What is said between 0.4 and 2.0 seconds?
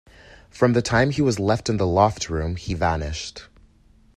From the time when he was left in the